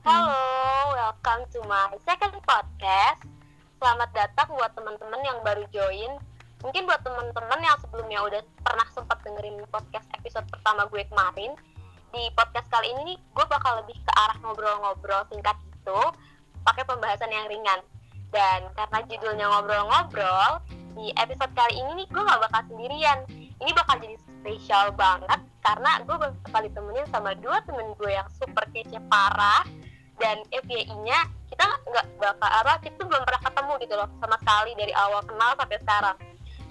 [0.00, 3.20] Halo, welcome to my second podcast.
[3.76, 6.16] Selamat datang buat teman-teman yang baru join.
[6.64, 11.52] Mungkin buat teman-teman yang sebelumnya udah pernah sempat dengerin podcast episode pertama gue kemarin.
[12.16, 16.00] Di podcast kali ini nih, gue bakal lebih ke arah ngobrol-ngobrol singkat itu,
[16.64, 17.84] pakai pembahasan yang ringan.
[18.32, 20.64] Dan karena judulnya ngobrol-ngobrol,
[20.96, 23.18] di episode kali ini nih gue gak bakal sendirian.
[23.60, 28.64] Ini bakal jadi spesial banget karena gue bakal ditemenin sama dua temen gue yang super
[28.72, 29.60] kece parah
[30.20, 34.72] dan FYI-nya kita nggak bakal apa kita tuh belum pernah ketemu gitu loh sama sekali
[34.76, 36.16] dari awal kenal sampai sekarang.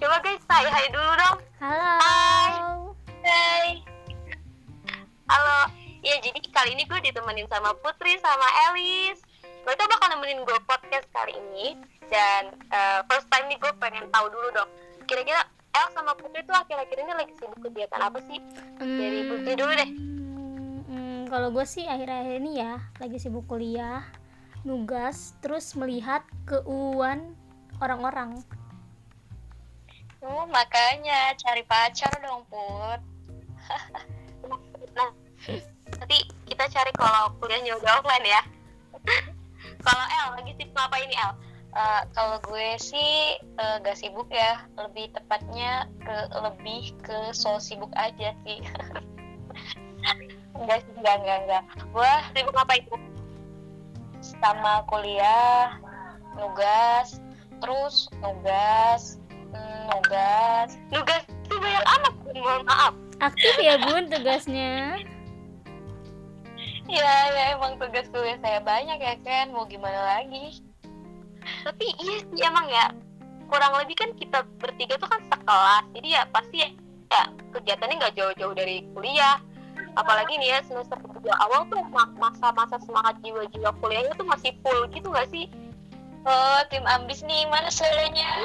[0.00, 1.36] Coba guys, say hai dulu dong.
[1.60, 1.92] Halo.
[2.00, 2.52] Hai.
[3.26, 3.68] Hai.
[5.28, 5.60] Halo.
[6.00, 9.20] Ya jadi kali ini gue ditemenin sama Putri sama Elis.
[9.68, 11.76] Mereka bakal nemenin gue podcast kali ini
[12.08, 14.70] dan uh, first time nih gue pengen tahu dulu dong.
[15.04, 18.40] Kira-kira El sama Putri tuh akhir-akhir ini lagi sibuk kegiatan apa sih?
[18.80, 19.90] Dari Putri dulu deh.
[21.30, 24.02] Kalau gue sih akhir-akhir ini ya lagi sibuk kuliah,
[24.66, 27.38] nugas, terus melihat keuuan
[27.78, 28.42] orang-orang.
[30.26, 32.98] Oh, makanya cari pacar dong, Put.
[34.90, 35.10] nah,
[36.02, 36.18] nanti
[36.50, 38.42] kita cari kalau kuliahnya udah offline ya.
[39.86, 41.32] kalau El lagi sibuk ngapain nih El?
[41.70, 47.94] Uh, kalau gue sih uh, gak sibuk ya, lebih tepatnya ke lebih ke so sibuk
[47.94, 48.66] aja sih.
[50.60, 51.62] enggak sih, enggak, enggak, enggak.
[51.90, 52.94] Gue sibuk apa itu?
[54.20, 55.80] Sama kuliah,
[56.36, 57.18] nugas,
[57.64, 59.16] terus nugas,
[59.50, 60.68] mm, nugas.
[60.92, 62.94] Nugas itu banyak amat, mohon maaf.
[63.24, 65.00] Aktif ya bun tugasnya.
[66.90, 70.60] Ya, ya emang tugas kuliah saya banyak ya kan, mau gimana lagi?
[71.64, 72.92] tapi iya sih emang ya
[73.50, 76.68] kurang lebih kan kita bertiga tuh kan sekelas jadi ya pasti ya,
[77.10, 77.22] ya
[77.56, 79.42] kegiatannya nggak jauh-jauh dari kuliah
[80.00, 81.84] apalagi nih ya semester kedua awal tuh
[82.16, 85.46] masa-masa semangat jiwa-jiwa kuliahnya tuh masih full gitu nggak sih?
[86.24, 88.28] Oh tim ambis nih mana suaranya?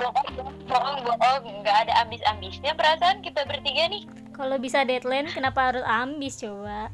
[0.00, 0.30] Bohong
[0.68, 1.42] bohong bohong.
[1.60, 4.08] Nggak ada ambis-ambisnya perasaan kita bertiga nih.
[4.32, 6.88] Kalau bisa deadline kenapa harus ambis coba?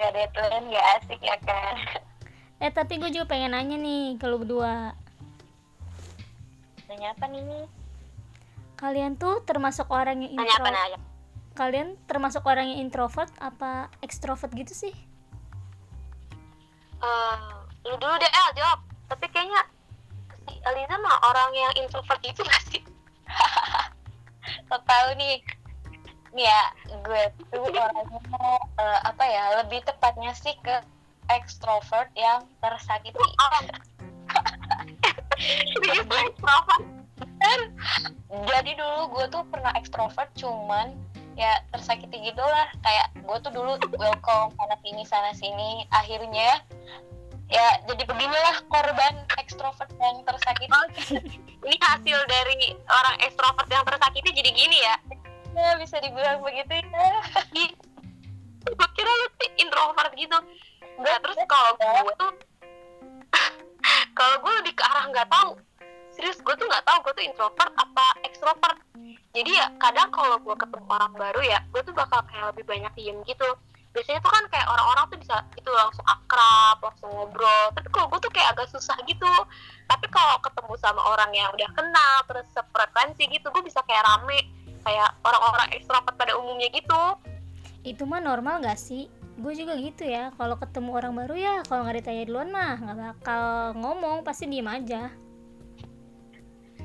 [0.00, 1.76] Gak deadline gak asik ya kan
[2.60, 4.92] eh tapi gue juga pengen nanya nih kalau berdua.
[6.92, 7.64] Nanya apa nih
[8.80, 10.96] kalian tuh termasuk orang yang nanya apa
[11.52, 14.96] kalian termasuk orang yang introvert apa ekstrovert gitu sih?
[17.04, 18.80] Uh, lu dulu deh El jawab.
[19.12, 19.68] Tapi kayaknya
[20.48, 22.80] si Aliza mah orang yang introvert gitu gak sih?
[24.72, 25.44] Tau nih.
[26.32, 30.80] Nih ya gue tuh orangnya uh, apa ya lebih tepatnya sih ke
[31.28, 33.20] ekstrovert yang tersakiti
[38.30, 40.92] jadi dulu gue tuh pernah ekstrovert cuman
[41.34, 42.68] ya tersakiti gitu lah.
[42.84, 45.88] Kayak gue tuh dulu welcome sana sini sana sini.
[45.90, 46.60] Akhirnya
[47.50, 50.70] ya jadi beginilah korban ekstrovert yang tersakiti.
[51.66, 54.96] Ini hasil dari orang ekstrovert yang tersakiti jadi gini ya?
[55.56, 57.20] Ya bisa dibilang begitu ya.
[58.64, 59.26] Gue kira lu
[59.58, 60.38] introvert gitu.
[61.00, 62.32] Nggak terus kalau gue tuh
[64.18, 65.56] kalau gue lebih ke arah nggak tahu
[66.12, 68.78] serius gue tuh nggak tahu gue tuh introvert apa ekstrovert
[69.30, 72.92] jadi ya kadang kalau gue ketemu orang baru ya gue tuh bakal kayak lebih banyak
[72.98, 73.46] diem gitu.
[73.90, 77.70] Biasanya tuh kan kayak orang-orang tuh bisa itu langsung akrab langsung ngobrol.
[77.74, 79.30] Tapi kalau gue tuh kayak agak susah gitu.
[79.86, 84.50] Tapi kalau ketemu sama orang yang udah kenal terus sefrekuensi gitu gue bisa kayak rame.
[84.82, 87.02] Kayak orang-orang ekstrovert pada umumnya gitu.
[87.86, 89.06] Itu mah normal gak sih?
[89.38, 90.34] Gue juga gitu ya.
[90.34, 93.44] Kalau ketemu orang baru ya kalau nggak ditanya duluan mah nggak bakal
[93.78, 95.29] ngomong pasti diem aja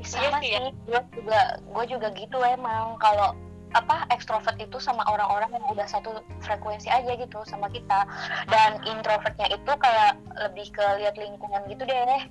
[0.03, 0.71] sama sih ya.
[0.73, 2.99] gue juga gue juga gitu emang.
[2.99, 3.37] Kalau
[3.75, 8.07] apa ekstrovert itu sama orang-orang yang udah satu frekuensi aja gitu sama kita.
[8.51, 12.23] Dan introvertnya itu kayak lebih ke lihat lingkungan gitu deh.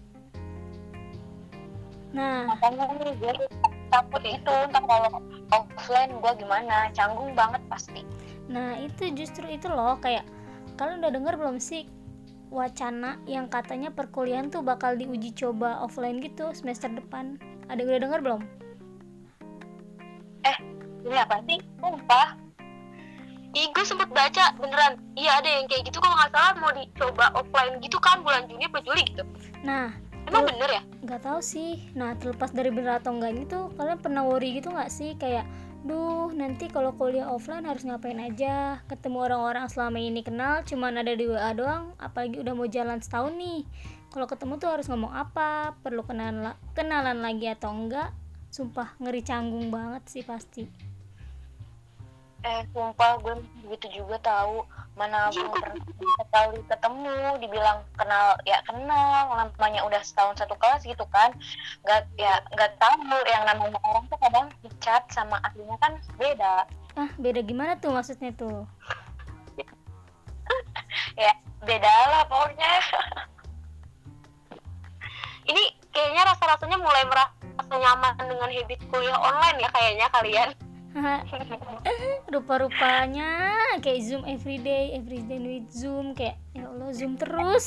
[2.14, 2.52] Nah.
[2.52, 3.32] Makanya nih gue
[3.90, 5.22] takut itu ntar kalau
[5.52, 6.90] offline gue gimana?
[6.92, 8.02] Canggung banget pasti.
[8.48, 10.24] Nah itu justru itu loh kayak
[10.74, 11.86] kalian udah denger belum sih
[12.54, 17.38] wacana yang katanya perkuliahan tuh bakal diuji coba offline gitu semester depan
[17.68, 18.42] ada yang udah denger belum?
[20.44, 20.56] Eh
[21.04, 21.58] ini apa sih?
[21.80, 22.28] Sumpah.
[23.54, 24.98] Ih, gue sempet baca beneran.
[25.14, 28.66] Iya ada yang kayak gitu kalau nggak salah mau dicoba offline gitu kan bulan Juni
[28.66, 29.22] atau Juli gitu.
[29.62, 29.94] nah
[30.24, 30.82] Emang bener ya?
[31.04, 31.84] nggak tahu sih.
[31.94, 35.14] Nah terlepas dari bener atau enggaknya tuh kalian pernah worry gitu nggak sih?
[35.20, 35.46] Kayak
[35.84, 38.82] duh nanti kalau kuliah offline harus ngapain aja?
[38.90, 43.36] Ketemu orang-orang selama ini kenal cuman ada di WA doang apalagi udah mau jalan setahun
[43.38, 43.62] nih
[44.14, 45.74] kalau ketemu tuh harus ngomong apa?
[45.82, 48.14] Perlu kenalan kenalan lagi atau enggak?
[48.54, 50.70] Sumpah ngeri canggung banget sih pasti.
[52.46, 53.42] Eh sumpah gue
[53.74, 54.62] gitu juga tahu.
[54.94, 61.02] Mana belum pernah sekali ketemu dibilang kenal ya kenal namanya udah setahun satu kelas gitu
[61.10, 61.34] kan.
[61.82, 66.70] Nggak ya nggak tahu yang namanya orang tuh kadang di chat sama aslinya kan beda.
[66.94, 68.62] Ah beda gimana tuh maksudnya tuh?
[71.18, 71.34] Ya
[71.66, 72.70] beda lah pokoknya
[75.44, 75.62] Ini
[75.92, 80.50] kayaknya rasa-rasanya mulai merasa nyaman dengan habit kuliah online ya kayaknya kalian.
[82.34, 83.50] rupa-rupanya
[83.82, 87.66] kayak zoom everyday everyday with zoom kayak ya allah zoom terus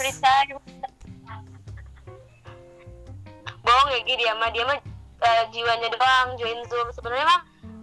[3.67, 4.79] Bohong ya Gi, dia mah dia mah
[5.19, 6.87] eh, jiwanya doang join Zoom.
[6.95, 7.41] Sebenarnya mah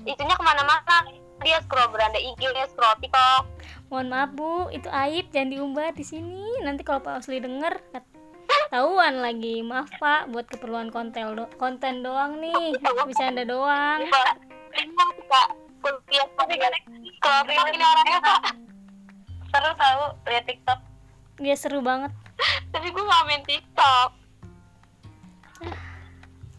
[0.08, 1.12] itunya ke mana-mana.
[1.44, 2.40] Dia scroll beranda IG,
[2.72, 3.44] scroll TikTok.
[3.92, 7.78] mohon maaf bu itu aib jangan diumbar di sini nanti kalau pak Osli denger
[8.70, 9.60] tahuan lagi.
[9.60, 12.76] Maaf pak buat keperluan konten do konten doang nih.
[13.44, 14.00] Doang.
[15.28, 15.48] Pak,
[15.84, 16.72] kuliah tapi kan
[17.20, 18.42] scroll TikTok ini orangnya Pak.
[19.54, 20.78] seru tahu lihat TikTok.
[21.38, 22.10] Dia seru banget.
[22.74, 24.10] Tapi gue gak main TikTok.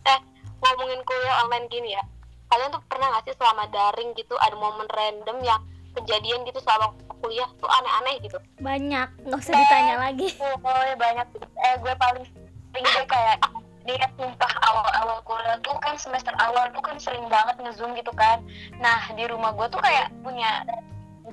[0.06, 0.20] Eh,
[0.64, 2.04] ngomongin kuliah online gini ya.
[2.48, 5.60] Kalian tuh pernah gak sih selama daring gitu ada momen random yang
[5.96, 8.38] kejadian gitu selama kuliah tuh aneh-aneh gitu?
[8.62, 10.30] banyak nggak usah ditanya lagi
[10.62, 12.26] oh ya banyak eh gue paling
[12.70, 13.38] sering gue kayak
[13.86, 18.46] dia sumpah awal-awal kuliah tuh kan semester awal tuh kan sering banget ngezoom gitu kan
[18.78, 20.62] nah di rumah gue tuh kayak punya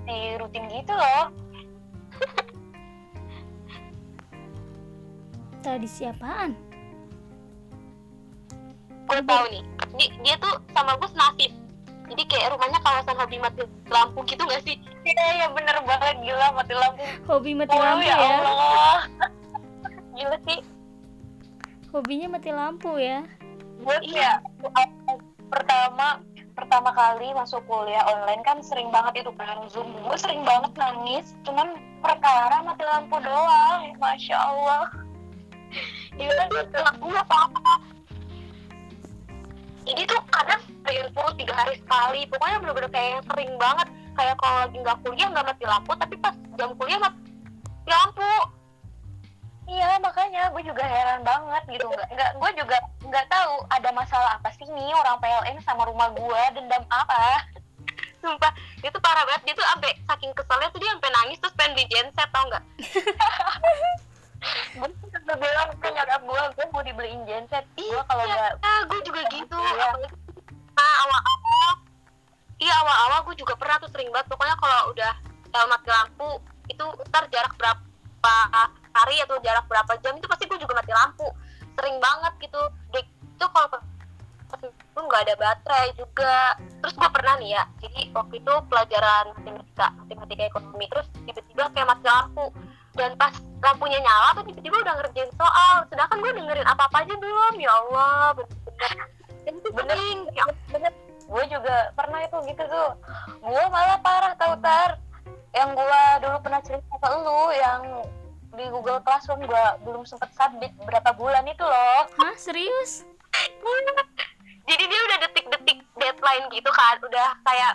[0.08, 1.28] di rutin gitu loh
[5.60, 6.56] tradisi apaan
[9.12, 9.64] Gue tahu nih.
[9.98, 11.52] Dia, dia tuh sama gue senasib.
[12.08, 13.62] Jadi kayak rumahnya kawasan hobi mati
[13.92, 14.80] lampu gitu gak sih?
[15.02, 19.00] Iya iya bener banget gila mati lampu hobi mati mulu lampu ya ya Allah
[20.16, 20.60] gila sih
[21.90, 23.18] hobinya mati lampu ya
[23.82, 24.38] gue Iya.
[25.50, 26.22] pertama
[26.54, 31.34] pertama kali masuk kuliah online kan sering banget itu kan zoom gue sering banget nangis
[31.42, 34.86] cuman perkara mati lampu doang masya allah
[36.20, 37.80] Iya kan lampu apa-apa.
[39.82, 42.20] Jadi tuh kadang info tiga hari sekali.
[42.28, 43.88] Pokoknya bener-bener kayak sering banget.
[44.12, 47.20] Kayak kalau lagi nggak kuliah nggak mati lampu, tapi pas jam kuliah mati
[47.88, 48.32] lampu.
[49.62, 52.76] iya makanya gue juga heran banget gitu nggak nggak gue juga
[53.08, 57.46] nggak tahu ada masalah apa sih nih orang PLN sama rumah gue dendam apa
[58.22, 59.50] Sumpah, itu parah banget.
[59.50, 62.64] Dia tuh sampai saking keselnya tuh dia sampai nangis terus pengen beli genset tau nggak?
[65.22, 69.00] gue bilang ke nyokap gue gue mau dibeliin genset gue kalau Iya, nggak ah, gue
[69.02, 69.58] juga gitu.
[69.58, 70.21] Apalagi- iya
[72.80, 74.26] awal-awal gue juga pernah tuh sering banget.
[74.32, 75.12] Pokoknya kalau udah
[75.52, 76.30] eh, mati lampu,
[76.70, 78.34] itu ntar jarak berapa
[78.92, 81.28] hari atau jarak berapa jam itu pasti gue juga mati lampu.
[81.76, 82.62] Sering banget gitu.
[82.92, 83.68] Dek, itu kalau
[84.52, 86.36] itu nggak ada baterai juga.
[86.84, 90.84] Terus gue pernah nih ya, jadi waktu itu pelajaran matematika, matematika ekonomi.
[90.92, 92.46] Terus tiba-tiba kayak mati lampu.
[92.92, 93.32] Dan pas
[93.64, 95.80] lampunya nyala tuh tiba-tiba udah ngerjain soal.
[95.88, 97.54] Sedangkan gue dengerin apa-apa aja belum.
[97.56, 98.92] Ya Allah, bener-bener.
[99.42, 99.98] Dan itu Bener.
[100.36, 100.92] Ya bener
[101.32, 102.90] gue juga pernah itu gitu tuh
[103.40, 105.00] gue malah parah tau tar.
[105.52, 107.82] Yang gue dulu pernah cerita ke lu yang
[108.52, 112.08] di Google Classroom gue belum sempet submit berapa bulan itu loh.
[112.08, 113.04] Hah serius?
[114.68, 117.72] Jadi dia udah detik-detik deadline gitu kan udah kayak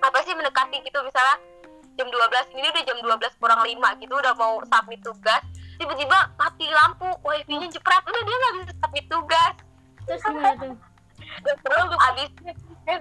[0.00, 1.36] apa sih mendekati gitu misalnya
[1.96, 5.42] jam 12 ini udah jam 12 kurang 5 gitu udah mau submit tugas.
[5.80, 9.54] Tiba-tiba mati lampu wifi nya jepret udah dia nggak bisa submit tugas.
[10.04, 10.76] Terus gimana tuh?
[11.64, 12.28] Terus abis
[12.86, 12.96] ya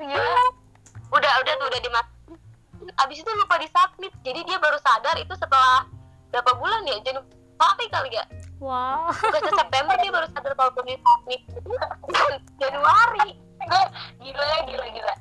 [1.10, 2.38] udah udah tuh udah dimatiin
[3.00, 5.86] abis itu lupa di submit jadi dia baru sadar itu setelah
[6.30, 6.98] berapa bulan ya?
[7.02, 8.24] Januari kali ya?
[8.62, 9.10] Wow.
[9.16, 11.42] Tugasnya September dia baru sadar kalau belum di submit
[12.62, 13.30] Januari.
[14.24, 15.14] Gila gila gila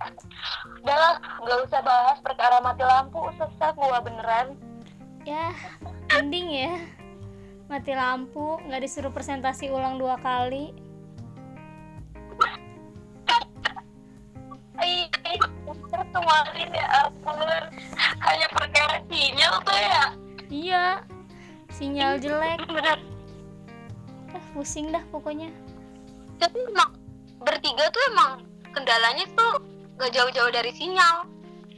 [0.84, 4.54] udah nggak usah bahas perkara mati lampu sesat gue beneran.
[5.26, 5.50] Ya
[6.14, 6.72] mending ya.
[7.66, 10.87] Mati lampu nggak disuruh presentasi ulang dua kali
[21.78, 22.58] sinyal jelek.
[22.66, 22.98] Bener
[24.34, 25.48] ah, pusing dah pokoknya.
[26.42, 26.94] Tapi emang
[27.42, 28.42] bertiga tuh emang
[28.74, 29.62] kendalanya tuh
[29.98, 31.26] gak jauh-jauh dari sinyal.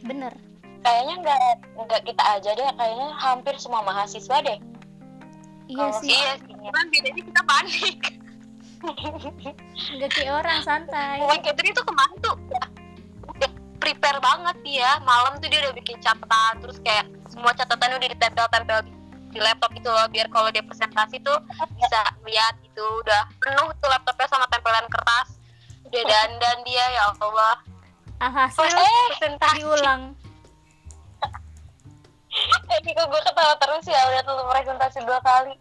[0.04, 0.33] Bener.
[0.80, 1.40] Kayaknya nggak
[1.76, 4.59] nggak kita aja deh kayaknya hampir semua mahasiswa deh.
[5.69, 6.09] Iya Kalau sih.
[6.09, 8.00] iya sih cuman bedanya kita panik.
[10.00, 11.21] Nggak kayak orang santai.
[11.21, 12.37] Bang Catherine tuh kemarin tuh?
[13.28, 18.11] Udah, prepare banget dia malam tuh dia udah bikin catatan terus kayak semua catatannya udah
[18.16, 18.78] ditempel-tempel
[19.31, 21.39] di, laptop gitu loh biar kalau dia presentasi tuh
[21.79, 22.85] bisa lihat gitu.
[23.03, 25.41] Udah penuh tuh laptopnya sama tempelan kertas
[25.91, 27.57] udah dandan dia ya Allah.
[28.21, 28.77] Alhasil Pas
[29.17, 30.13] presentasi diulang
[32.71, 35.55] eh Niko gue ketawa terus ya udah tuh presentasi dua kali.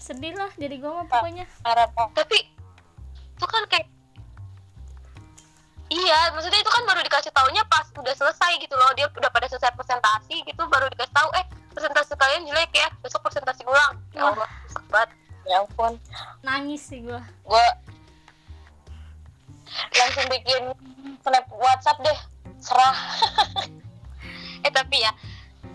[0.00, 1.46] Sedih lah jadi gue mah pokoknya.
[1.62, 2.50] harap tapi
[3.40, 3.86] itu kan kayak
[5.90, 8.90] iya maksudnya itu kan baru dikasih taunya pas udah selesai gitu loh.
[8.94, 11.44] Dia udah pada selesai presentasi gitu baru dikasih tahu eh
[11.74, 13.98] presentasi kalian jelek ya besok presentasi ulang.
[14.14, 14.30] Ya.
[14.30, 14.48] Allah
[14.88, 15.10] banget.
[15.50, 15.98] Ya ampun.
[16.46, 17.66] Nangis sih gue gue
[19.94, 20.62] langsung bikin
[21.26, 22.18] snap WhatsApp deh.
[22.62, 22.96] Serah.
[24.60, 25.08] Eh tapi ya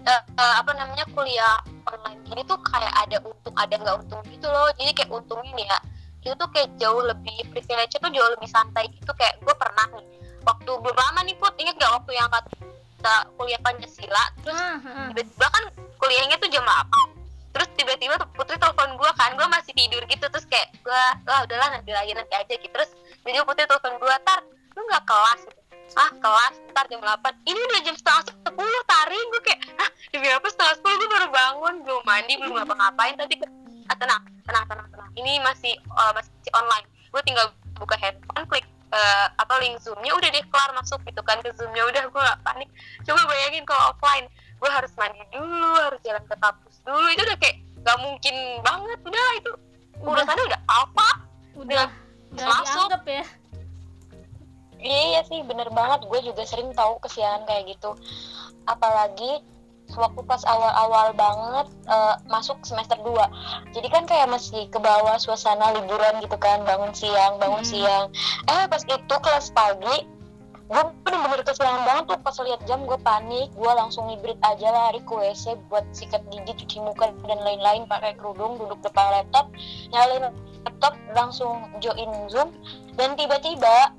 [0.06, 1.58] eh, eh, apa namanya kuliah
[1.90, 4.70] online gini tuh kayak ada untung ada nggak untung gitu loh.
[4.78, 5.80] Jadi kayak untungnya nih ya
[6.26, 9.14] itu tuh kayak jauh lebih privilege tuh jauh lebih santai gitu.
[9.14, 10.06] Kayak gue pernah nih
[10.42, 11.54] waktu belum lama nih put.
[11.62, 14.24] Inget gak waktu yang kata kuliah Pancasila?
[14.42, 15.08] Terus ah, ah.
[15.14, 15.64] tiba-tiba kan
[16.02, 17.14] kuliahnya tuh jam 8
[17.56, 20.26] terus tiba-tiba tuh Putri telepon gue kan gue masih tidur gitu.
[20.28, 22.74] Terus kayak gue wah udahlah nanti lagi nanti aja gitu.
[22.74, 22.90] Terus
[23.22, 24.42] jadi Putri telepon gue tar
[24.76, 25.42] lu nggak kelas?
[25.46, 25.62] Gitu.
[25.96, 30.28] ah kelas ntar jam 8 ini udah jam setengah sepuluh taring gue kayak ah demi
[30.34, 30.96] apa setengah sepuluh?
[30.98, 33.16] Gue baru bangun belum mandi belum ngapa-ngapain.
[33.16, 35.10] Tapi ke- ah, tenang tenang tenang tenang.
[35.18, 36.86] Ini masih eh, masih online.
[37.10, 41.40] Gue tinggal buka handphone klik eh, apa link zoomnya udah deh kelar masuk gitu kan
[41.42, 41.84] ke zoomnya.
[41.88, 42.70] Udah gue gak panik.
[43.04, 47.06] Coba bayangin kalau offline gue harus mandi dulu harus jalan ke kampus dulu.
[47.12, 49.00] Itu udah kayak gak mungkin banget.
[49.06, 49.52] Udah itu
[50.02, 51.10] urusannya udah apa?
[51.56, 51.88] Udah.
[52.36, 52.90] Udah Masuk.
[53.08, 53.26] ya.
[54.86, 56.04] Iya iya sih bener banget.
[56.06, 57.96] Gue juga sering tahu kesianan kayak gitu.
[58.68, 59.42] Apalagi
[59.94, 63.14] waktu pas awal-awal banget eh, masuk semester 2
[63.76, 67.72] jadi kan kayak masih ke bawah suasana liburan gitu kan bangun siang bangun Hmm.
[67.72, 68.06] siang.
[68.48, 70.08] Eh pas itu kelas pagi
[70.66, 73.54] gue bener-bener kesiangan banget tuh pas lihat jam gue panik.
[73.54, 78.18] Gue langsung hibrid aja lari ke WC buat sikat gigi cuci muka dan lain-lain pakai
[78.18, 79.54] kerudung duduk depan laptop
[79.94, 80.34] nyalain
[80.66, 82.50] laptop langsung join zoom.
[82.98, 83.94] Dan tiba-tiba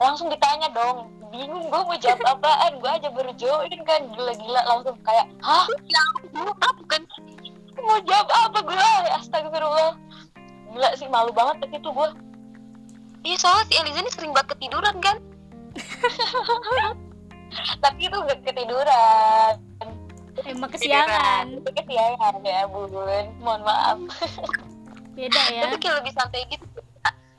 [0.00, 2.72] langsung ditanya dong bingung gue mau jawab apaan?
[2.78, 5.66] Gue aja baru join kan gila-gila langsung kayak hah?
[6.34, 7.00] Gue bukan.
[7.76, 8.88] Mau jawab apa gue
[9.20, 9.94] astagfirullah.
[10.74, 12.08] Gila sih malu banget tapi itu gue
[13.26, 15.16] iya soalnya si Eliza ini sering banget ketiduran kan?
[17.82, 19.54] Tapi itu gak ketiduran.
[20.46, 21.44] Emang kesiangan.
[21.58, 22.92] Itu kesiangan ya bun
[23.40, 23.98] mohon maaf.
[25.16, 25.66] Beda ya.
[25.66, 26.66] Tapi kayak lebih santai gitu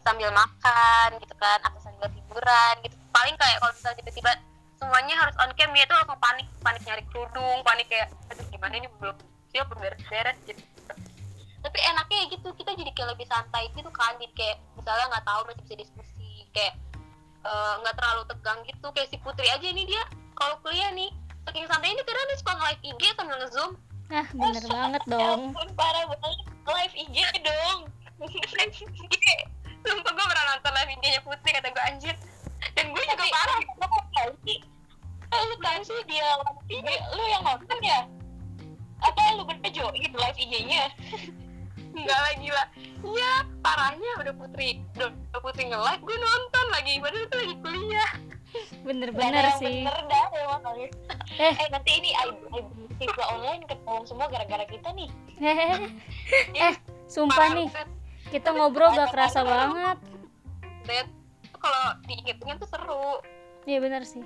[0.08, 4.31] sambil makan gitu kan atau sambil tiduran gitu paling kayak kalau misalnya tiba-tiba
[4.77, 8.74] semuanya harus on cam ya itu langsung panik panik nyari kerudung panik kayak aduh gimana
[8.77, 8.88] ini?
[9.01, 9.17] Belum
[9.50, 10.62] siap belum beres-beres gitu.
[11.65, 15.25] Tapi enaknya ya gitu kita jadi kayak lebih santai gitu kan jadi kayak misalnya nggak
[15.25, 16.74] tahu masih bisa diskusi kayak
[17.41, 18.88] eh, nggak terlalu tegang gitu.
[18.93, 20.03] Kayak si Putri aja ini dia
[20.38, 21.09] kalau kuliah nih
[21.50, 23.71] saking santai ini kadang dia suka nge-live IG sambil nge-zoom.
[24.13, 25.41] Nah bener banget ya dong.
[25.51, 27.79] ampun parah banget live IG dong.
[29.88, 32.15] Sumpah gue pernah nonton live IG-nya Putri kata gue anjir
[32.97, 33.59] gue juga Tapi- parah.
[33.61, 34.59] kok tahu sih?
[35.27, 37.99] Eh, lu tahu sih dia live IG lu yang nonton ya?
[38.97, 40.83] Apa lu berdua join live IG-nya
[41.93, 42.63] enggak lah gila.
[42.97, 46.93] Iya parahnya udah Putri udah, udah Putri nge-live gue nonton lagi.
[46.97, 48.11] Padahal itu lagi kuliah.
[48.81, 49.83] Bener-bener sih.
[49.85, 50.87] bener dah emang kali.
[51.37, 51.53] Eh.
[51.53, 52.09] Eh nanti ini
[52.97, 55.09] siswa online ketemu semua gara-gara kita nih.
[56.55, 56.73] Eh.
[57.05, 57.69] Sumpah nih.
[58.27, 59.97] kita ngobrol gak kerasa banget
[61.57, 63.17] Dan kalau diinget-inget tuh seru.
[63.65, 64.21] Iya bener sih.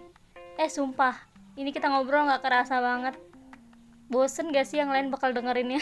[0.60, 1.16] Eh sumpah.
[1.56, 3.16] Ini kita ngobrol gak kerasa banget.
[4.12, 5.80] Bosen gak sih yang lain bakal dengerinnya?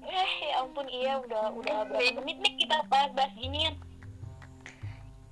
[0.00, 3.76] Eh ya ampun iya udah udah berapa menit nih kita bahas-bahas ginian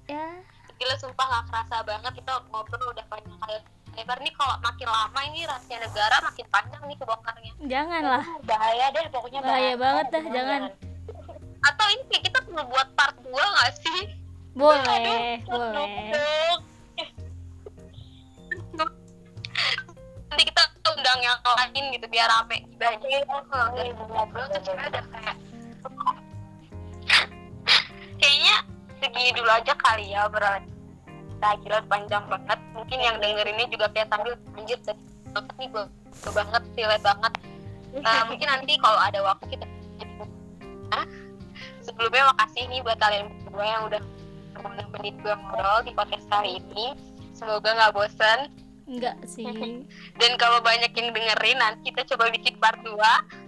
[0.05, 0.37] ya?
[0.77, 3.57] Gila sumpah gak kerasa banget kita ngobrol udah panjang kali.
[3.97, 8.25] Lebar nih kalau makin lama ini rahasia negara makin panjang nih kebongkarnya janganlah.
[8.45, 10.61] Bahaya deh pokoknya Bahaya banget dah, jangan.
[11.63, 14.22] atau ini kayak kita perlu buat part 2 gak sih
[14.53, 16.13] boleh boleh.
[20.33, 22.65] Nanti kita undang yang lain gitu biar rame.
[22.73, 23.69] Gibahnya kalau
[24.09, 25.05] ngobrol tuh kayak
[28.21, 28.57] kayaknya
[29.03, 30.63] segini dulu aja kali ya obrolan
[31.37, 32.59] kita gila panjang banget.
[32.77, 34.79] Mungkin yang dengerinnya juga kayak sambil anjir
[35.33, 35.85] banget nih gue
[36.33, 37.33] banget relate banget.
[37.93, 39.67] Nah, mungkin nanti kalau ada waktu kita
[41.83, 44.03] sebelumnya makasih nih buat kalian berdua yang udah
[44.61, 46.97] nemenin gue ngobrol di podcast kali ini.
[47.33, 48.41] Semoga nggak bosen.
[48.87, 49.47] Enggak sih.
[50.21, 52.99] Dan kalau banyak yang dengerin nanti kita coba bikin part 2 boleh.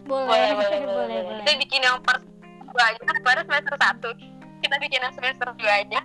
[0.08, 3.00] Boleh, boleh boleh, boleh, kita bikin yang part 2 aja.
[3.22, 6.00] Baru semester 1 kita bikin yang semester 2 aja.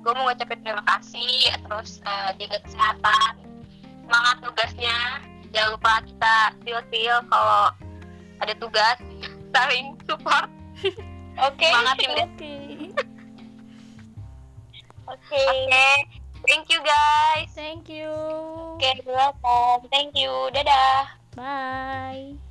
[0.00, 1.52] Gue mau ngucapin terima kasih.
[1.66, 3.32] Terus eh, jaga kesehatan.
[4.06, 4.98] Semangat tugasnya.
[5.50, 7.74] Jangan lupa kita feel-feel kalau
[8.38, 8.98] ada tugas.
[9.54, 10.46] Saling support.
[11.42, 11.66] Oke.
[11.68, 12.28] Semangat tim deh
[15.12, 15.66] okay.
[15.66, 15.96] okay.
[16.46, 17.48] thank you guys.
[17.54, 18.10] Thank you.
[18.10, 19.88] Oke okay, welcome.
[19.90, 20.30] Thank you.
[20.54, 21.18] Dadah.
[21.34, 22.49] Bye.